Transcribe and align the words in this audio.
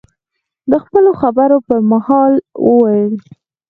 د 0.71 0.73
خپلو 0.83 1.11
خبرو 1.21 1.57
په 1.67 1.75
مهال، 1.91 2.33
وویل: 2.67 3.13